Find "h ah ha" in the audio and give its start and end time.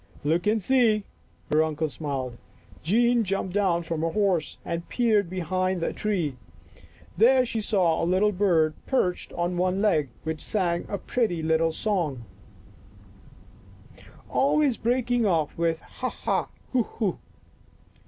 15.77-16.49